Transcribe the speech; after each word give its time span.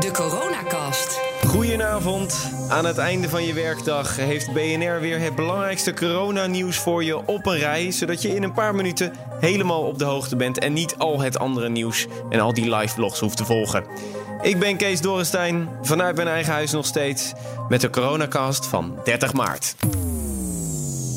De 0.00 0.10
Coronacast. 0.10 1.20
Goedenavond. 1.46 2.50
Aan 2.68 2.84
het 2.84 2.98
einde 2.98 3.28
van 3.28 3.44
je 3.44 3.52
werkdag 3.52 4.16
heeft 4.16 4.52
BNR 4.52 5.00
weer 5.00 5.20
het 5.20 5.34
belangrijkste 5.34 5.94
coronanieuws 5.94 6.76
voor 6.76 7.04
je 7.04 7.26
op 7.26 7.46
een 7.46 7.58
rij, 7.58 7.90
zodat 7.90 8.22
je 8.22 8.34
in 8.34 8.42
een 8.42 8.52
paar 8.52 8.74
minuten 8.74 9.12
helemaal 9.40 9.82
op 9.82 9.98
de 9.98 10.04
hoogte 10.04 10.36
bent 10.36 10.58
en 10.58 10.72
niet 10.72 10.94
al 10.98 11.20
het 11.20 11.38
andere 11.38 11.68
nieuws 11.68 12.06
en 12.30 12.40
al 12.40 12.54
die 12.54 12.74
live 12.76 12.94
vlogs 12.94 13.20
hoeft 13.20 13.36
te 13.36 13.44
volgen. 13.44 13.84
Ik 14.42 14.58
ben 14.58 14.76
Kees 14.76 15.00
Dorrestein, 15.00 15.68
vanuit 15.82 16.16
mijn 16.16 16.28
eigen 16.28 16.52
huis 16.52 16.72
nog 16.72 16.86
steeds, 16.86 17.32
met 17.68 17.80
de 17.80 17.90
coronacast 17.90 18.66
van 18.66 19.00
30 19.04 19.32
maart. 19.32 19.74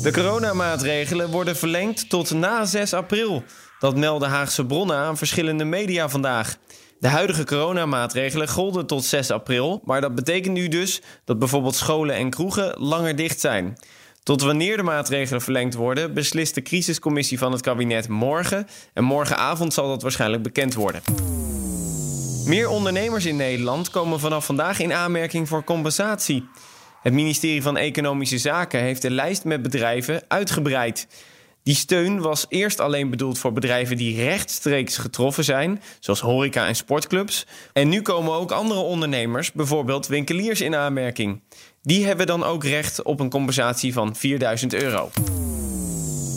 De 0.02 0.12
coronamaatregelen 0.12 1.30
worden 1.30 1.56
verlengd 1.56 2.08
tot 2.08 2.30
na 2.30 2.64
6 2.64 2.92
april. 2.94 3.42
Dat 3.84 3.96
melden 3.96 4.28
Haagse 4.28 4.66
bronnen 4.66 4.96
aan 4.96 5.16
verschillende 5.16 5.64
media 5.64 6.08
vandaag. 6.08 6.56
De 6.98 7.08
huidige 7.08 7.44
coronamaatregelen 7.44 8.48
golden 8.48 8.86
tot 8.86 9.04
6 9.04 9.30
april, 9.30 9.82
maar 9.84 10.00
dat 10.00 10.14
betekent 10.14 10.54
nu 10.54 10.68
dus 10.68 11.02
dat 11.24 11.38
bijvoorbeeld 11.38 11.74
scholen 11.74 12.14
en 12.14 12.30
kroegen 12.30 12.74
langer 12.78 13.16
dicht 13.16 13.40
zijn. 13.40 13.78
Tot 14.22 14.42
wanneer 14.42 14.76
de 14.76 14.82
maatregelen 14.82 15.40
verlengd 15.40 15.74
worden, 15.74 16.14
beslist 16.14 16.54
de 16.54 16.62
crisiscommissie 16.62 17.38
van 17.38 17.52
het 17.52 17.60
kabinet 17.60 18.08
morgen. 18.08 18.66
En 18.92 19.04
morgenavond 19.04 19.74
zal 19.74 19.88
dat 19.88 20.02
waarschijnlijk 20.02 20.42
bekend 20.42 20.74
worden. 20.74 21.02
Meer 22.44 22.68
ondernemers 22.68 23.26
in 23.26 23.36
Nederland 23.36 23.90
komen 23.90 24.20
vanaf 24.20 24.46
vandaag 24.46 24.80
in 24.80 24.92
aanmerking 24.92 25.48
voor 25.48 25.64
compensatie. 25.64 26.48
Het 27.02 27.12
ministerie 27.12 27.62
van 27.62 27.76
Economische 27.76 28.38
Zaken 28.38 28.80
heeft 28.80 29.02
de 29.02 29.10
lijst 29.10 29.44
met 29.44 29.62
bedrijven 29.62 30.22
uitgebreid. 30.28 31.06
Die 31.64 31.74
steun 31.74 32.20
was 32.20 32.46
eerst 32.48 32.80
alleen 32.80 33.10
bedoeld 33.10 33.38
voor 33.38 33.52
bedrijven 33.52 33.96
die 33.96 34.16
rechtstreeks 34.16 34.96
getroffen 34.96 35.44
zijn, 35.44 35.82
zoals 36.00 36.20
horeca 36.20 36.66
en 36.66 36.76
sportclubs. 36.76 37.46
En 37.72 37.88
nu 37.88 38.02
komen 38.02 38.32
ook 38.32 38.50
andere 38.52 38.80
ondernemers, 38.80 39.52
bijvoorbeeld 39.52 40.06
winkeliers, 40.06 40.60
in 40.60 40.76
aanmerking. 40.76 41.40
Die 41.82 42.06
hebben 42.06 42.26
dan 42.26 42.44
ook 42.44 42.64
recht 42.64 43.02
op 43.02 43.20
een 43.20 43.30
compensatie 43.30 43.92
van 43.92 44.16
4000 44.16 44.74
euro. 44.74 45.10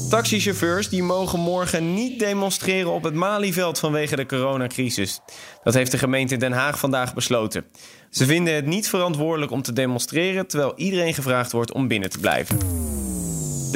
Taxichauffeurs 0.10 0.90
die 0.90 1.04
mogen 1.04 1.40
morgen 1.40 1.94
niet 1.94 2.20
demonstreren 2.20 2.92
op 2.92 3.04
het 3.04 3.14
Malieveld 3.14 3.80
vanwege 3.80 4.16
de 4.16 4.26
coronacrisis. 4.26 5.20
Dat 5.64 5.74
heeft 5.74 5.92
de 5.92 5.98
gemeente 5.98 6.38
Den 6.38 6.52
Haag 6.52 6.80
vandaag 6.80 7.14
besloten. 7.14 7.66
Ze 8.10 8.26
vinden 8.26 8.54
het 8.54 8.66
niet 8.66 8.90
verantwoordelijk 8.90 9.52
om 9.52 9.62
te 9.62 9.74
demonstreren, 9.74 10.48
terwijl 10.48 10.74
iedereen 10.76 11.14
gevraagd 11.14 11.52
wordt 11.52 11.74
om 11.74 11.88
binnen 11.88 12.10
te 12.10 12.20
blijven. 12.20 12.58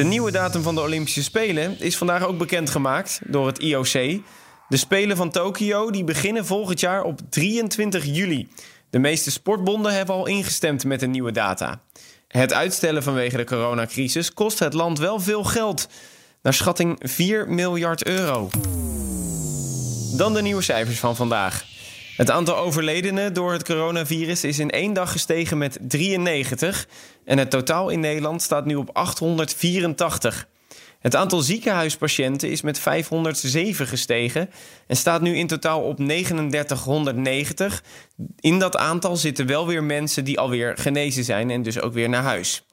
De 0.01 0.07
nieuwe 0.07 0.31
datum 0.31 0.61
van 0.61 0.75
de 0.75 0.81
Olympische 0.81 1.23
Spelen 1.23 1.79
is 1.79 1.97
vandaag 1.97 2.23
ook 2.23 2.37
bekendgemaakt 2.37 3.19
door 3.25 3.47
het 3.47 3.59
IOC. 3.59 4.21
De 4.67 4.77
Spelen 4.77 5.17
van 5.17 5.31
Tokio 5.31 5.91
die 5.91 6.03
beginnen 6.03 6.45
volgend 6.45 6.79
jaar 6.79 7.03
op 7.03 7.19
23 7.29 8.05
juli. 8.05 8.47
De 8.89 8.99
meeste 8.99 9.31
sportbonden 9.31 9.93
hebben 9.93 10.15
al 10.15 10.27
ingestemd 10.27 10.85
met 10.85 10.99
de 10.99 11.07
nieuwe 11.07 11.31
data. 11.31 11.81
Het 12.27 12.53
uitstellen 12.53 13.03
vanwege 13.03 13.37
de 13.37 13.43
coronacrisis 13.43 14.33
kost 14.33 14.59
het 14.59 14.73
land 14.73 14.99
wel 14.99 15.19
veel 15.19 15.43
geld. 15.43 15.87
Naar 16.41 16.53
schatting 16.53 16.99
4 17.03 17.49
miljard 17.49 18.05
euro. 18.05 18.49
Dan 20.17 20.33
de 20.33 20.41
nieuwe 20.41 20.61
cijfers 20.61 20.99
van 20.99 21.15
vandaag. 21.15 21.70
Het 22.21 22.31
aantal 22.31 22.57
overledenen 22.57 23.33
door 23.33 23.51
het 23.51 23.63
coronavirus 23.63 24.43
is 24.43 24.59
in 24.59 24.69
één 24.69 24.93
dag 24.93 25.11
gestegen 25.11 25.57
met 25.57 25.77
93 25.81 26.87
en 27.25 27.37
het 27.37 27.49
totaal 27.49 27.89
in 27.89 27.99
Nederland 27.99 28.41
staat 28.41 28.65
nu 28.65 28.75
op 28.75 28.89
884. 28.93 30.47
Het 30.99 31.15
aantal 31.15 31.39
ziekenhuispatiënten 31.39 32.49
is 32.49 32.61
met 32.61 32.79
507 32.79 33.87
gestegen 33.87 34.49
en 34.87 34.97
staat 34.97 35.21
nu 35.21 35.37
in 35.37 35.47
totaal 35.47 35.81
op 35.81 35.95
3990. 35.95 37.83
In 38.39 38.59
dat 38.59 38.77
aantal 38.77 39.15
zitten 39.15 39.45
wel 39.45 39.67
weer 39.67 39.83
mensen 39.83 40.23
die 40.23 40.39
alweer 40.39 40.77
genezen 40.77 41.23
zijn 41.23 41.49
en 41.49 41.61
dus 41.61 41.79
ook 41.79 41.93
weer 41.93 42.09
naar 42.09 42.23
huis. 42.23 42.63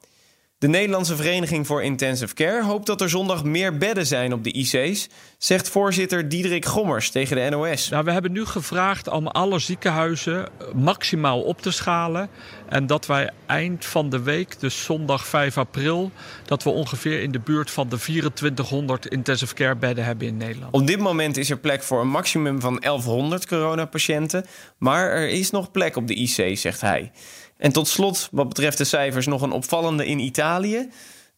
De 0.58 0.68
Nederlandse 0.68 1.16
Vereniging 1.16 1.66
voor 1.66 1.82
Intensive 1.82 2.34
Care 2.34 2.64
hoopt 2.64 2.86
dat 2.86 3.00
er 3.00 3.08
zondag 3.08 3.44
meer 3.44 3.78
bedden 3.78 4.06
zijn 4.06 4.32
op 4.32 4.44
de 4.44 4.52
IC's, 4.52 5.08
zegt 5.36 5.68
voorzitter 5.68 6.28
Diederik 6.28 6.64
Gommers 6.64 7.10
tegen 7.10 7.36
de 7.36 7.56
NOS. 7.56 7.88
Nou, 7.88 8.04
we 8.04 8.10
hebben 8.10 8.32
nu 8.32 8.44
gevraagd 8.44 9.08
om 9.08 9.26
alle 9.26 9.58
ziekenhuizen 9.58 10.48
maximaal 10.74 11.40
op 11.42 11.62
te 11.62 11.70
schalen. 11.70 12.28
En 12.68 12.86
dat 12.86 13.06
wij 13.06 13.30
eind 13.46 13.84
van 13.84 14.10
de 14.10 14.22
week, 14.22 14.60
dus 14.60 14.84
zondag 14.84 15.26
5 15.26 15.58
april, 15.58 16.10
dat 16.44 16.62
we 16.62 16.70
ongeveer 16.70 17.22
in 17.22 17.30
de 17.30 17.40
buurt 17.40 17.70
van 17.70 17.88
de 17.88 17.98
2400 17.98 19.06
intensive 19.06 19.54
care 19.54 19.76
bedden 19.76 20.04
hebben 20.04 20.26
in 20.26 20.36
Nederland. 20.36 20.72
Op 20.72 20.86
dit 20.86 20.98
moment 20.98 21.36
is 21.36 21.50
er 21.50 21.58
plek 21.58 21.82
voor 21.82 22.00
een 22.00 22.08
maximum 22.08 22.60
van 22.60 22.76
1100 22.80 23.46
coronapatiënten, 23.46 24.46
maar 24.78 25.10
er 25.10 25.28
is 25.28 25.50
nog 25.50 25.70
plek 25.70 25.96
op 25.96 26.06
de 26.06 26.14
IC, 26.14 26.58
zegt 26.58 26.80
hij. 26.80 27.10
En 27.58 27.72
tot 27.72 27.88
slot, 27.88 28.28
wat 28.32 28.48
betreft 28.48 28.78
de 28.78 28.84
cijfers, 28.84 29.26
nog 29.26 29.42
een 29.42 29.52
opvallende 29.52 30.06
in 30.06 30.18
Italië. 30.18 30.88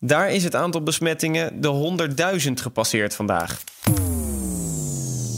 Daar 0.01 0.31
is 0.31 0.45
het 0.45 0.55
aantal 0.55 0.83
besmettingen 0.83 1.61
de 1.61 2.09
100.000 2.47 2.53
gepasseerd 2.53 3.15
vandaag. 3.15 3.63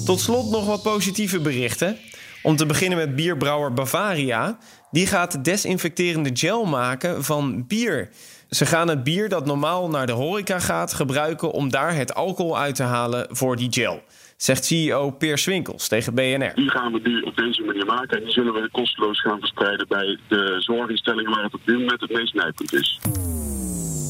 Tot 0.04 0.20
slot 0.20 0.50
nog 0.50 0.66
wat 0.66 0.82
positieve 0.82 1.41
berichten. 1.41 1.98
Om 2.43 2.56
te 2.56 2.66
beginnen 2.66 2.98
met 2.98 3.16
bierbrouwer 3.16 3.72
Bavaria. 3.72 4.59
Die 4.92 5.06
gaat 5.06 5.44
desinfecterende 5.44 6.30
gel 6.32 6.64
maken 6.64 7.25
van 7.25 7.66
bier. 7.66 8.08
Ze 8.50 8.66
gaan 8.66 8.88
het 8.88 9.04
bier 9.04 9.28
dat 9.28 9.47
normaal 9.47 9.88
naar 9.88 10.06
de 10.06 10.12
horeca 10.12 10.58
gaat 10.58 10.94
gebruiken 10.94 11.50
om 11.50 11.70
daar 11.70 11.94
het 11.94 12.14
alcohol 12.14 12.58
uit 12.58 12.75
te 12.75 12.82
halen 12.82 13.26
voor 13.31 13.56
die 13.56 13.72
gel 13.72 14.02
zegt 14.42 14.64
CEO 14.64 15.10
Peer 15.10 15.38
Swinkels 15.38 15.88
tegen 15.88 16.14
BNR. 16.14 16.54
Die 16.54 16.70
gaan 16.70 16.92
we 16.92 17.00
nu 17.02 17.20
op 17.20 17.36
deze 17.36 17.62
manier 17.62 17.86
maken 17.86 18.19
en 18.19 18.25
die 18.25 18.32
zullen 18.32 18.52
we 18.52 18.69
kosteloos 18.70 19.20
gaan 19.20 19.38
verspreiden 19.38 19.88
bij 19.88 20.19
de 20.28 20.56
zorginstellingen 20.58 21.31
waar 21.31 21.42
het 21.42 21.54
op 21.54 21.60
dit 21.64 21.78
moment 21.78 22.00
het 22.00 22.12
meest 22.12 22.34
nijpend 22.34 22.75
is. 22.75 23.00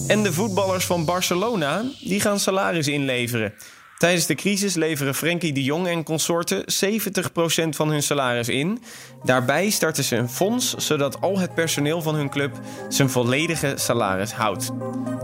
En 0.08 0.22
de 0.22 0.32
voetballers 0.32 0.84
van 0.84 1.04
Barcelona, 1.04 1.82
die 2.00 2.20
gaan 2.20 2.38
salaris 2.38 2.88
inleveren. 2.88 3.54
Tijdens 4.02 4.26
de 4.26 4.34
crisis 4.34 4.74
leveren 4.74 5.14
Frenkie 5.14 5.52
de 5.52 5.62
Jong 5.62 5.86
en 5.86 6.02
consorten 6.02 6.64
70% 6.64 7.68
van 7.68 7.88
hun 7.88 8.02
salaris 8.02 8.48
in. 8.48 8.82
Daarbij 9.24 9.70
starten 9.70 10.04
ze 10.04 10.16
een 10.16 10.28
fonds, 10.28 10.74
zodat 10.74 11.20
al 11.20 11.38
het 11.38 11.54
personeel 11.54 12.02
van 12.02 12.14
hun 12.14 12.30
club 12.30 12.60
zijn 12.88 13.10
volledige 13.10 13.72
salaris 13.76 14.32
houdt. 14.32 14.70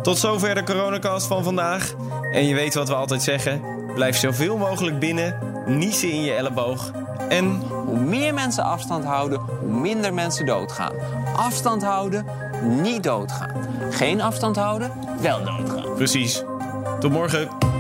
Tot 0.03 0.19
zover 0.19 0.55
de 0.55 0.63
coronacast 0.63 1.27
van 1.27 1.45
vandaag. 1.45 1.95
En 2.33 2.45
je 2.45 2.55
weet 2.55 2.75
wat 2.75 2.89
we 2.89 2.95
altijd 2.95 3.23
zeggen: 3.23 3.63
blijf 3.95 4.17
zoveel 4.17 4.57
mogelijk 4.57 4.99
binnen, 4.99 5.39
niezen 5.67 6.11
in 6.11 6.23
je 6.23 6.33
elleboog. 6.33 6.93
En 7.29 7.45
hoe 7.87 8.01
meer 8.01 8.35
mensen 8.35 8.65
afstand 8.65 9.05
houden, 9.05 9.39
hoe 9.39 9.81
minder 9.81 10.15
mensen 10.15 10.47
doodgaan. 10.47 10.95
Afstand 11.37 11.83
houden, 11.83 12.27
niet 12.63 13.03
doodgaan. 13.03 13.53
Geen 13.91 14.21
afstand 14.21 14.57
houden, 14.57 14.93
wel 15.21 15.45
doodgaan. 15.45 15.95
Precies. 15.95 16.43
Tot 17.01 17.13
morgen. 17.13 17.78